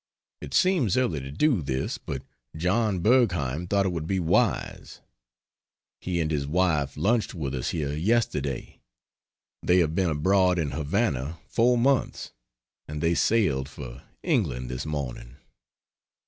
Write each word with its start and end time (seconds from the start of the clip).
It 0.41 0.55
seems 0.55 0.97
early 0.97 1.19
to 1.19 1.31
do 1.31 1.61
this, 1.61 1.99
but 1.99 2.23
Joan 2.57 3.01
Bergheim 3.01 3.67
thought 3.67 3.85
it 3.85 3.91
would 3.91 4.07
be 4.07 4.19
wise. 4.19 4.99
He 5.99 6.19
and 6.19 6.31
his 6.31 6.47
wife 6.47 6.97
lunched 6.97 7.35
with 7.35 7.53
us 7.53 7.69
here 7.69 7.93
yesterday. 7.93 8.79
They 9.61 9.77
have 9.77 9.93
been 9.93 10.09
abroad 10.09 10.57
in 10.57 10.71
Havana 10.71 11.37
4 11.49 11.77
months, 11.77 12.31
and 12.87 12.99
they 12.99 13.13
sailed 13.13 13.69
for 13.69 14.01
England 14.23 14.71
this 14.71 14.87
morning. 14.87 15.35